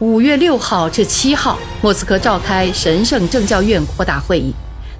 [0.00, 4.52] 五月六号至七号，莫斯科召开神圣政教院扩大会议，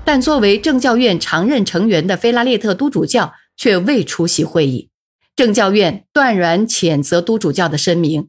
[0.05, 4.91] 但作为政教院常任成员的菲拉列特都主教却未出席会议。
[5.35, 8.29] 政教院断然谴责都主教的声明。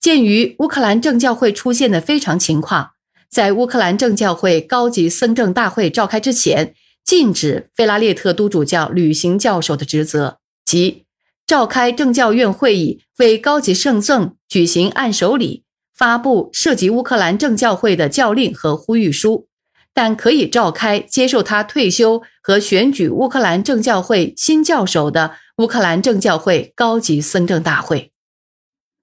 [0.00, 2.90] 鉴于乌克兰政教会出现的非常情况，
[3.28, 11.06] 在乌克兰政教会高级僧政大会召开之前，禁止菲拉列特都主教履行教首的职责，即
[11.44, 15.64] 召开政教院会议，为高级圣赠举行按手礼。
[16.02, 19.46] 发布涉及乌克兰政教会的教令和呼吁书，
[19.94, 28.10] 但可以召开接受他退休和选举乌克兰政教会新教首的乌克兰政教会高级僧政大会。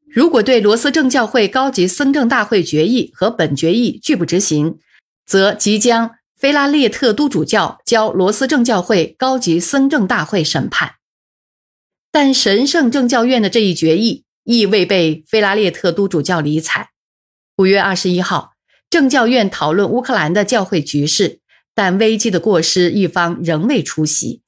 [0.10, 4.78] 如果对罗斯政教会高级僧政大会决议和本决议拒不执行，
[5.26, 10.96] 则即将菲拉列特都主教交罗斯政教会高级僧政大会审判。
[12.12, 14.26] 但神圣政教院的这一决议。
[14.46, 16.90] 亦未被菲拉列特都主教理睬。
[17.60, 18.54] 五月二十一号，
[18.90, 21.42] 政教院讨论乌克兰的教会局势，
[21.76, 24.44] 但危机的过失一方仍未出席。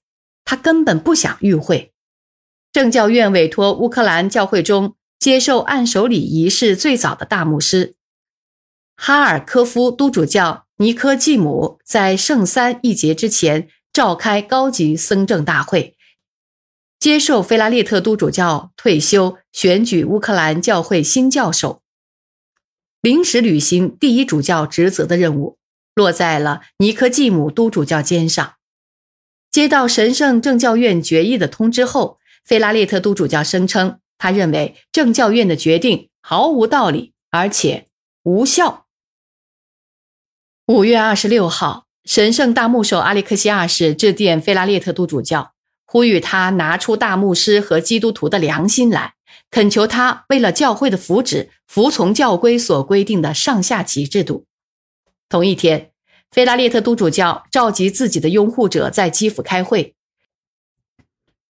[0.45, 1.91] 他根本不想与会。
[2.71, 7.95] 政教院委托乌克兰教会中接受按手礼仪式最早的大牧师
[8.95, 15.97] 哈尔科夫都主教尼科季姆，在圣三一节之前召开高级僧政大会。
[16.97, 21.80] 接受菲拉列特都主教退休，选举乌克兰教会新教首，
[23.01, 25.57] 临时履行第一主教职责的任务，
[25.95, 28.53] 落在了尼科季姆都主教肩上。
[29.49, 37.87] 接到神圣政教院决议的通知后，菲拉列特都主教声称，他认为政教院的决定毫无道理，而且
[38.23, 38.85] 无效。
[40.67, 45.53] 五月二十六号，神圣大牧首阿列克西二世致电菲拉列特都主教。
[45.85, 49.15] 呼吁他拿出大牧师和基督徒的良心来，
[49.51, 54.45] 恳求他为了教会的福祉，服从教规所规定的上下级制度。
[55.27, 55.91] 同一天，
[56.31, 59.93] 菲拉列特都主教召集自己的拥护者在基辅开会。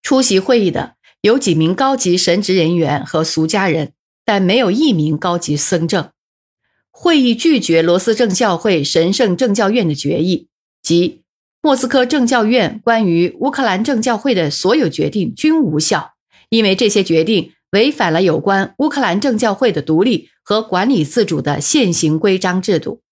[0.02, 3.92] 出席会议的有几名高级神职人员和俗家人，
[4.24, 6.10] 但没有一名高级僧正。
[6.90, 10.48] 会议拒绝罗斯正教会神圣政教院的决议，
[10.82, 11.22] 即。
[11.64, 16.14] 莫斯科政教院关于乌克兰政教会的所有决定均无效，
[16.48, 23.02] 因为这些决定违反了有关乌克兰政教会的独立和管理自主的现行规章制度。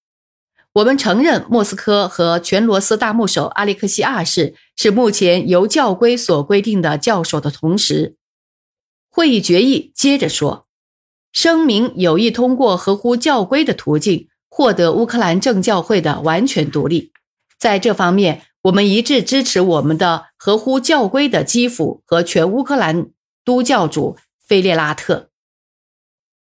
[0.75, 8.17] 我们承认莫斯科和全罗斯大牧首阿列克西二世是目前由教规所规定的教首的同时，
[9.11, 10.67] 会议决议接着说，
[11.33, 17.11] 声明有意通过合乎教规的途径获得乌克兰政教会的完全独立。
[17.59, 23.09] 在这方面，我们一致支持我们的合乎教规的基辅和全乌克兰
[23.45, 24.17] 都教主
[24.51, 25.31] 菲列拉特。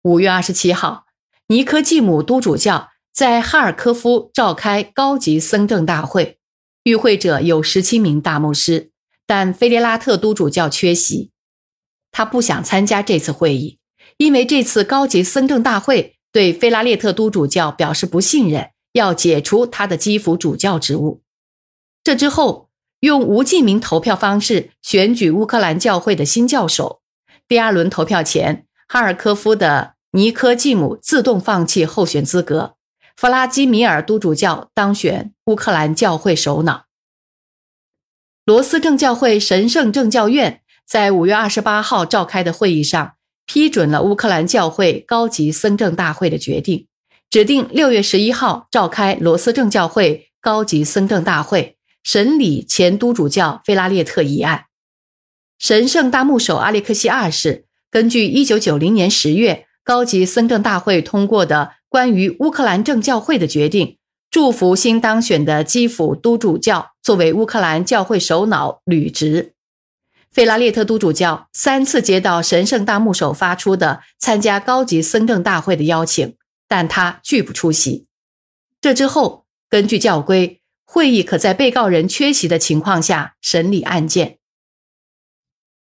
[0.01, 1.05] 五月二十七号，
[1.47, 6.37] 尼科季姆都主教在哈尔科夫召开高级僧正大会，
[6.83, 8.91] 与会者有十七名大牧师，
[9.25, 11.31] 但菲列拉特都主教缺席。
[12.11, 13.79] 他不想参加这次会议，
[14.17, 18.71] 因为这次高级僧正大会对菲拉列特都主教表示不信任。
[18.91, 21.23] 要解除他的基辅主教职务。
[22.03, 26.99] 这之后，用无记名投票方式选举乌克兰教会的新教首。
[27.53, 32.73] 第二轮投票前，哈尔科夫的尼科季姆自动放弃候选资格，
[33.15, 36.85] 弗拉基米尔都主教当选乌克兰教会首脑。
[38.43, 43.13] 罗斯正教会神圣政教院在五月二十八号召开的会议上，
[43.45, 46.87] 批准了乌克兰教会高级僧政大会的决定。
[47.29, 54.65] 指定六月十一号召开罗斯正教会高级僧政大会，审理前都主教菲拉列特一案。
[55.59, 63.97] 神圣大牧首阿列克西二世根据一九九零年十月高级僧政大会通过的关于乌克兰正教会的决定，
[64.31, 69.53] 祝福新当选的基辅都主教作为乌克兰教会首脑履职。
[70.31, 76.35] 费拉列特都主教三次接到神圣大牧首发出的参加高级僧政大会的邀请。
[76.65, 78.07] 但他拒不出席。
[78.81, 84.39] 这之后，根据教规，会议可在被告人缺席的情况下审理案件。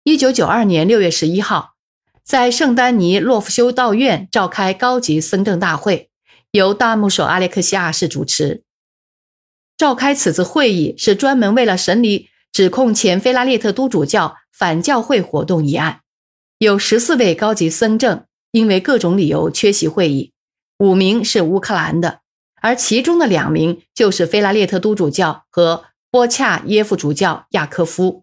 [0.08, 1.74] 一九九二年六月十一号，
[2.22, 6.10] 在圣丹尼洛夫修道院召开高级僧正大会，
[6.52, 8.62] 由大牧首阿列克西二世主持。
[9.76, 16.02] 召开此次会议是专门为了审理指控前菲拉列特都主教反教会活动一案。
[16.58, 20.32] 有十四位高级僧正因为各种理由缺席会议。
[20.78, 22.20] 五名是乌克兰的，
[22.62, 28.22] 而其中的两名就是菲拉列特都主教和波恰耶夫主教亚科夫。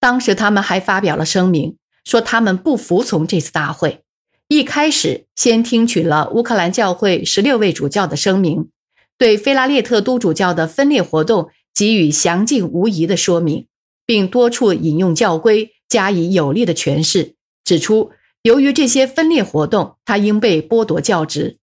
[0.00, 4.02] 当时他们还发表了声明，说他们不服从这次大会，
[4.48, 8.68] 一开始先听取了乌克兰教会十六位主教的声明，
[9.16, 13.66] 对菲拉列特都主教的分裂活动给予详尽无疑的说明，
[14.06, 17.34] 并多处引用教规加以有力的诠释，
[17.64, 18.12] 指出
[18.42, 21.58] 由于这些分裂活动，他应被剥夺教职。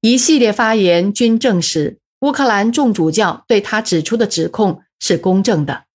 [0.00, 5.85] 一系列发言均证实乌克兰众主教对他指出的指控是公正的，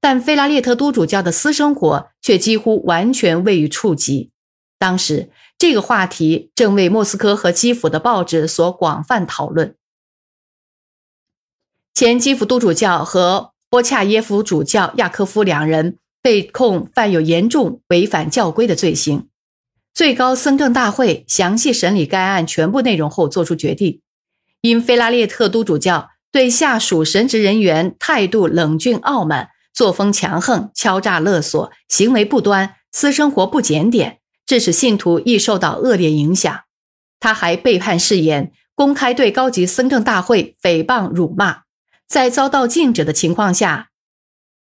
[0.00, 4.30] 但菲拉列特都主教的私生活却几乎完全未予触及。
[4.78, 9.74] 当时，这个话题正为莫斯科和基辅的报纸所广泛讨论。
[11.92, 19.28] 前基辅都主教和波恰耶夫主教亚科夫两人被控犯有严重违反教规的罪行。
[19.92, 24.00] 最高僧政大会详细审理该案全部内容后作出决定：
[24.62, 34.18] 因菲拉列特都主教对下属神职人员态度冷峻傲慢、作风强横、敲诈勒索、行为不端、私生活不检点。
[34.46, 36.62] 致使信徒易受到恶劣影响。
[37.20, 41.62] 他还背叛誓言，公开对高级僧政大会诽谤辱骂，
[42.08, 43.90] 在遭到禁止的情况下，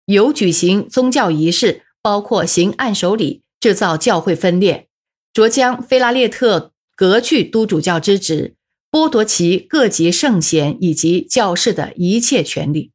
[0.06, 4.88] 有举行宗教仪式，包括行按手礼，制造教会分裂，
[5.34, 8.54] 着将菲拉列特革去督主教之职，
[8.92, 12.91] 剥夺其各级圣贤以及教士的一切权利。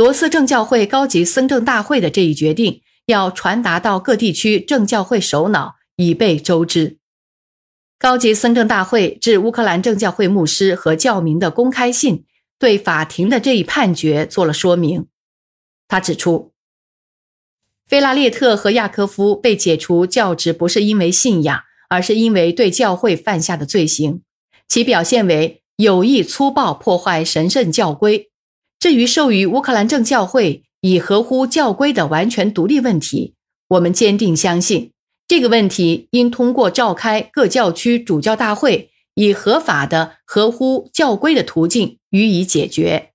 [0.00, 2.80] 罗斯正教会高级僧政大会的这一决定。
[3.04, 6.96] 要传达到各地区正教会首脑，以备周知。
[7.98, 12.24] 高级僧政大会致乌克兰正教会牧师和教民的公开信，
[12.58, 15.08] 对法庭的这一判决做了说明。
[15.86, 16.54] 他指出，
[17.86, 21.60] 菲拉列特和亚科夫被解除教职，不是因为信仰，
[21.90, 24.22] 而是因为对教会犯下的罪行，
[24.66, 28.29] 其表现为有意粗暴破坏神圣教规。
[28.80, 33.34] 至于授予乌克兰正教会，以合乎教规的完全独立问题，
[33.68, 34.92] 我们坚定相信，
[35.28, 43.10] 这个问题应通过召开各教区主教大会，以合法的、合乎教规的途径予以解决，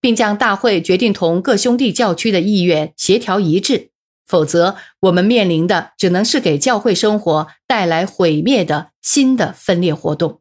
[0.00, 3.90] 并将大会决定同各兄弟教区的意愿协调一致。
[4.26, 10.40] 否则，我们面临的只能是给教会生活带来毁灭的新的分裂活动。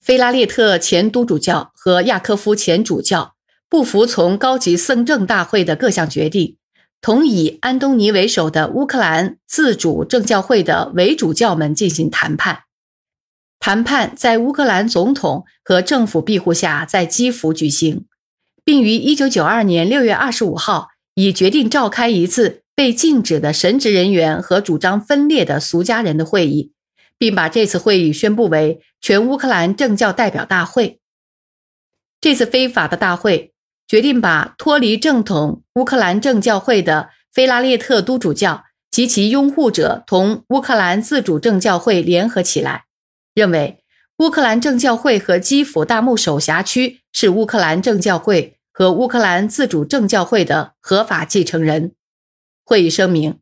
[0.00, 3.36] 菲拉列特前督主教和亚科夫前主教。
[3.72, 6.58] 不服从高级僧政大会的各项决定，
[7.00, 12.64] 同以安东尼为首的乌克兰自主政教会的为主教们进行谈判。
[13.58, 18.04] 谈判在乌克兰总统和政府庇护下在基辅举行，
[18.62, 26.72] 并于1992年6月25号已决定召开一次被禁止的神职人员和主张分裂的俗家人的会议，
[27.16, 31.00] 并把这次会议宣布为全乌克兰政教代表大会。
[32.20, 33.51] 这次非法的大会。
[33.92, 42.86] 决定把脱离正统乌克兰正教会的菲拉列特都主教及其拥护者同乌克兰自主正教会联合起来，
[43.34, 43.84] 认为
[44.16, 51.92] 乌克兰正教会和基辅大牧首辖区是乌克兰正教会和乌克兰自主正教会的合法继承人。
[52.64, 53.40] 会议声明，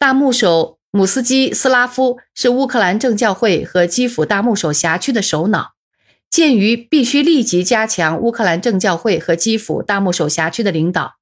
[0.00, 5.74] 大牧首姆斯基斯拉夫是乌克兰正教会和基辅大牧首辖区的首脑。
[6.32, 11.16] 鉴于必须立即加强乌克兰正教会和基辅大牧首辖区的领导，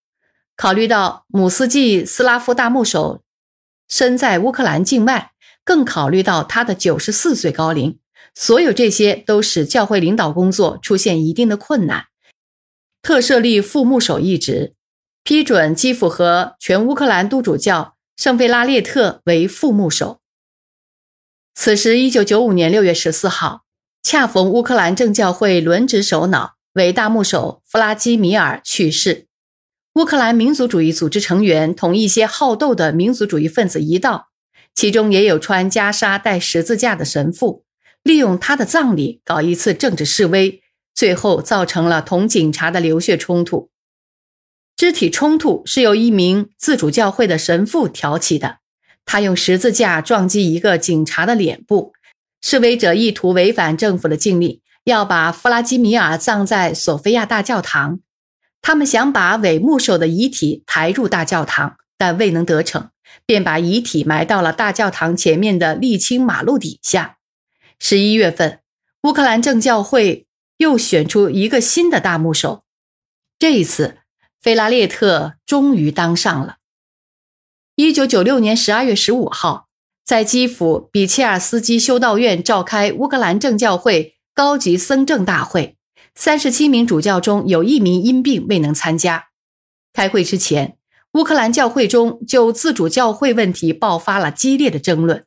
[0.56, 3.20] 考虑到姆斯季斯拉夫大牧首
[3.88, 5.32] 身在乌克兰境外，
[5.64, 7.98] 更考虑到他的九十四岁高龄，
[8.36, 12.04] 所有这些都使教会领导工作出现一定的困难。
[13.02, 14.74] 特设立副牧首一职，
[15.24, 20.20] 批准基辅和全乌克兰都主教圣费拉列特为副牧首。
[21.56, 23.64] 此时，一九九五年六月十四号。
[24.02, 29.26] 恰逢乌克兰正教会轮值首脑为大牧首弗拉基米尔去世，
[29.94, 34.28] 乌克兰民族主义组织成员同一些好斗的民族主义分子一道，
[34.74, 37.64] 其中也有穿袈裟带十字架的神父，
[38.02, 40.62] 利用他的葬礼搞一次政治示威，
[40.94, 43.70] 最后造成了同警察的流血冲突。
[44.76, 48.60] 肢体冲突是由一名自主教会的神父挑起的，
[49.04, 51.92] 他用十字架撞击一个警察的脸部。
[52.40, 58.00] 示威者意图违反政府的禁令，要把弗拉基米尔葬在索菲亚大教堂。
[58.62, 62.90] 他们想把伪牧首的遗体抬入大教堂，但未能得逞，
[63.24, 67.16] 便把遗体埋到了大教堂前面的沥青马路底下。
[67.78, 68.60] 十一月份，
[69.04, 70.26] 乌克兰正教会
[70.58, 72.64] 又选出一个新的大牧首，
[73.38, 73.98] 这一次，
[74.40, 76.56] 菲拉列特终于当上了。
[77.76, 79.69] 一九九六年十二月十五号。
[80.04, 85.76] 在基辅比切尔斯基修道院召开乌克兰正教会高级僧政大会，
[86.14, 89.28] 三十七名主教中有一名因病未能参加。
[89.92, 90.76] 开会之前，
[91.12, 95.24] 乌克兰教会中就自主教会问题爆发了激烈的争论。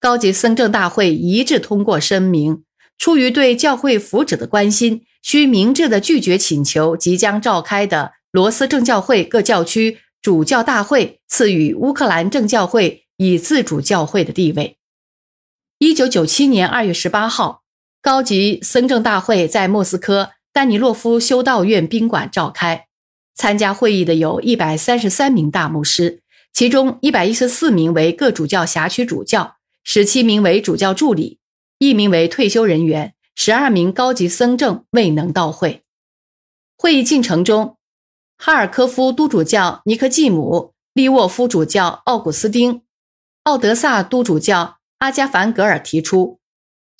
[0.00, 2.62] 高级僧政大会一致通过声明：
[2.98, 14.78] 出于对教会福祉的关心，需明智地拒绝请求即将召开的罗斯正教会各教区主教大会赐予乌克兰正教会以自主教会的地位。
[15.78, 17.62] 一九九七年二月十八号，
[18.00, 22.86] 高级僧正大会在莫斯科丹尼洛夫修道院宾馆召开。
[23.34, 26.22] 参加会议的有一百三十三名大牧师，
[26.52, 29.56] 其中一百一十四名为各主教辖区主教。
[29.82, 31.38] 十七名为主教助理，
[31.78, 35.82] 一名为退休人员，十二名高级僧正未能到会。
[36.76, 37.78] 会议进程中，
[38.36, 42.82] 哈尔科夫都主教尼科季姆、利沃夫主教奥古斯丁、
[43.48, 46.38] 奥德萨都主教阿加凡格尔提出，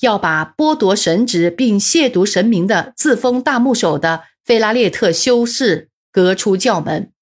[0.01, 7.13] 要把剥夺神职并亵渎神明的自封大牧首的费拉列特修士革出教门。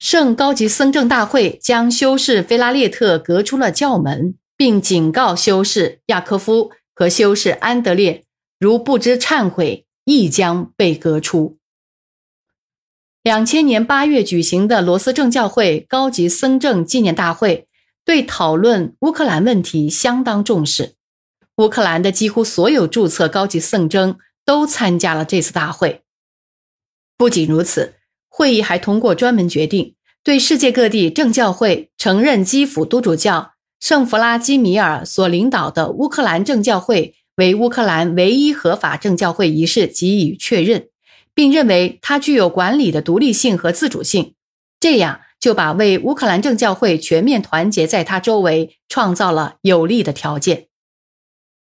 [0.00, 8.24] 圣高级僧正大会将修士菲拉列特革出了教门，并警告修士亚科夫和修士安德烈，
[8.58, 11.58] 如不知忏悔，亦将被革出。
[13.24, 17.66] 两千年八月举行的罗斯正教会高级僧正纪念大会，
[18.04, 20.96] 对讨论乌克兰问题相当重视。
[21.56, 26.02] 乌克兰的几乎所有注册高级僧正都参加了这次大会。
[27.16, 27.94] 不仅如此。
[28.28, 40.88] 会议还通过专门决定，对世界各地正教会承认基辅都主教圣弗拉基米尔所领导的乌克兰正教会为乌克兰唯一合法正教会一事给予确认，
[41.34, 44.34] 并认为它具有管理的独立性和自主性。
[44.80, 50.68] 这样就把为乌克兰正教会全面团结在它周围创造了有利的条件。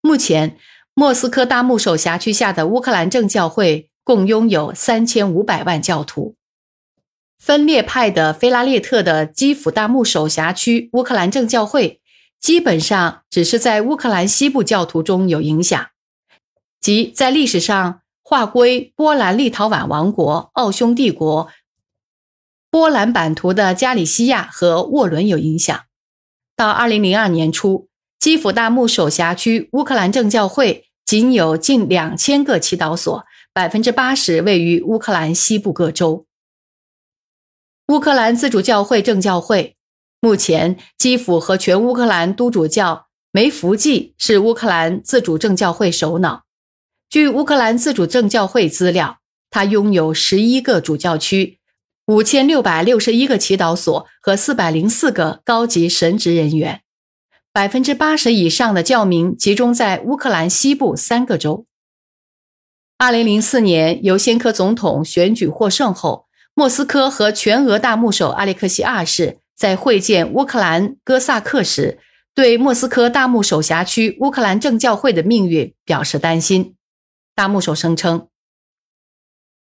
[0.01, 0.57] 目前，
[0.93, 6.35] 莫斯科大牧首辖区下的乌克兰正教会共拥有三千五百万教徒。
[7.37, 12.01] 分裂派的菲拉列特的基辅大牧首辖区乌克兰正教会，
[12.39, 15.87] 基本上只是在乌克兰西部教徒中有影响，
[16.81, 21.49] 即在历史上划归波兰立陶宛王国、奥匈帝国、
[22.69, 25.79] 波兰版图的加里西亚和沃伦有影响。
[26.55, 27.87] 到二零零二年初，
[28.19, 36.25] 基辅大牧首辖区乌克兰正教会仅有近两千个祈祷所，百分之八十位于乌克兰西部各州。
[37.87, 39.77] 乌克兰自主教会正教会
[40.19, 46.43] 目前，基辅和全乌克兰都主教梅福济是乌克兰自主正教会首脑。
[47.09, 49.17] 据乌克兰自主正教会资料，
[49.49, 51.57] 它拥有十一个主教区、
[52.05, 56.81] 五千六百六十一个祈祷所和四百零四个高级神职人员。
[57.51, 61.65] 百分之八十以上的教民集中在乌克兰西部三个州。
[62.99, 66.27] 二零零四年尤先科总统选举获胜后。
[66.53, 71.99] 莫斯科和全俄大牧首阿列克西二世在会见乌克兰哥萨克时，
[72.35, 76.75] 对莫斯科大牧首辖区乌克兰正教会的命运表示担心。
[77.39, 78.27] 大牧首声称，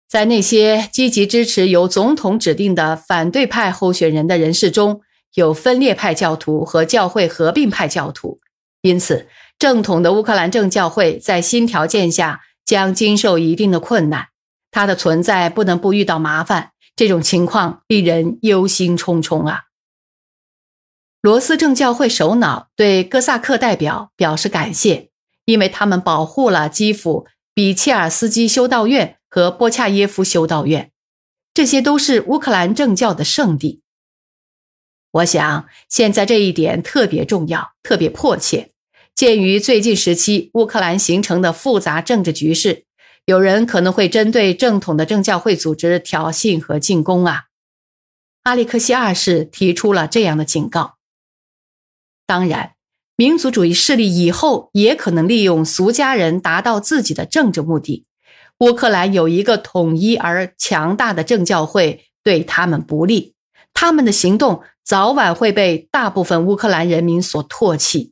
[0.09, 5.01] 在那些积极支持由总统指定的反对派候选人的人士中，
[5.35, 8.39] 有分裂派教徒和教会合并派教徒，
[8.81, 9.27] 因此
[9.59, 14.29] 正统的乌克兰正教会在新条件下将经受一定的困难，
[14.71, 16.71] 它的存在不能不遇到麻烦。
[16.95, 19.65] 这种情况令人忧心忡忡啊！
[21.21, 25.11] 罗斯正教会首脑对哥萨克代表表示感谢，
[25.45, 27.27] 因为他们保护了基辅
[27.57, 30.91] 比切尔斯基修道院和波恰耶夫修道院，
[31.55, 33.81] 这些都是乌克兰正教的圣地。
[35.09, 38.73] 我想，现在这一点特别重要，特别迫切。
[39.15, 42.85] 鉴于最近时期乌克兰形成的复杂政治局势。
[43.25, 47.45] 有人可能会针对正统的政教会组织挑衅和进攻啊！
[48.43, 50.97] 阿里克西二世提出了这样的警告。
[52.27, 52.75] 当然，
[53.19, 58.05] 民族主义势力以后也可能利用俗家人达到自己的政治目的。
[58.59, 63.33] 乌克兰有一个统一而强大的政教会，对他们不利，
[63.73, 68.11] 他们的行动早晚会被大部分乌克兰人民所唾弃。